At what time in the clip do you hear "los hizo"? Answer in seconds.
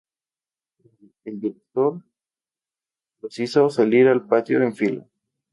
3.21-3.69